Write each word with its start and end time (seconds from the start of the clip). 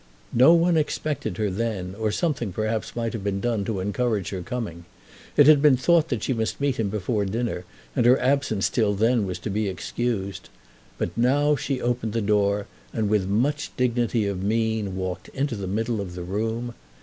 No 0.33 0.55
one 0.55 0.77
expected 0.77 1.37
her 1.37 1.51
then, 1.51 1.93
or 1.93 2.09
something 2.11 2.51
perhaps 2.51 2.95
might 2.95 3.13
have 3.13 3.23
been 3.23 3.39
done 3.39 3.63
to 3.65 3.79
encourage 3.79 4.31
her 4.31 4.41
coming. 4.41 4.85
It 5.37 5.45
had 5.45 5.61
been 5.61 5.77
thought 5.77 6.09
that 6.09 6.23
she 6.23 6.33
must 6.33 6.59
meet 6.59 6.77
him 6.79 6.89
before 6.89 7.23
dinner, 7.23 7.65
and 7.95 8.07
her 8.07 8.19
absence 8.19 8.67
till 8.67 8.95
then 8.95 9.27
was 9.27 9.37
to 9.37 9.51
be 9.51 9.67
excused. 9.69 10.49
But 10.97 11.15
now 11.15 11.55
she 11.55 11.79
opened 11.79 12.13
the 12.13 12.19
door, 12.21 12.65
and 12.91 13.09
with 13.09 13.27
much 13.27 13.73
dignity 13.77 14.25
of 14.25 14.41
mien 14.41 14.95
walked 14.95 15.27
into 15.35 15.55
the 15.55 15.67
middle 15.67 16.01
of 16.01 16.15
the 16.15 16.23
room. 16.23 16.73